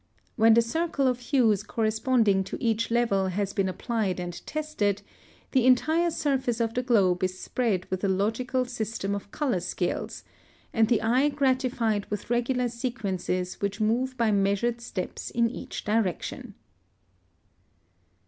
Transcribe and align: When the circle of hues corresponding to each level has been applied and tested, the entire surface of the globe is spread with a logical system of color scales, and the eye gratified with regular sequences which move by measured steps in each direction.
When 0.35 0.55
the 0.55 0.63
circle 0.63 1.05
of 1.07 1.19
hues 1.19 1.61
corresponding 1.61 2.43
to 2.45 2.57
each 2.59 2.89
level 2.89 3.27
has 3.27 3.53
been 3.53 3.69
applied 3.69 4.19
and 4.19 4.33
tested, 4.47 5.03
the 5.51 5.67
entire 5.67 6.09
surface 6.09 6.59
of 6.59 6.73
the 6.73 6.81
globe 6.81 7.23
is 7.23 7.37
spread 7.37 7.85
with 7.91 8.03
a 8.03 8.07
logical 8.07 8.65
system 8.65 9.13
of 9.13 9.29
color 9.29 9.59
scales, 9.59 10.23
and 10.73 10.87
the 10.87 11.03
eye 11.03 11.29
gratified 11.29 12.07
with 12.09 12.31
regular 12.31 12.67
sequences 12.69 13.61
which 13.61 13.79
move 13.79 14.17
by 14.17 14.31
measured 14.31 14.81
steps 14.81 15.29
in 15.29 15.51
each 15.51 15.83
direction. 15.85 16.55